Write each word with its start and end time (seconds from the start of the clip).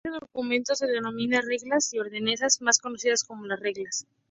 Dicho 0.03 0.17
documento 0.19 0.73
se 0.73 0.87
denomina 0.87 1.41
"Reglas 1.41 1.93
y 1.93 1.99
Ordenanzas", 1.99 2.59
más 2.63 2.79
conocidas 2.79 3.23
como 3.23 3.45
las 3.45 3.59
Reglas. 3.59 4.07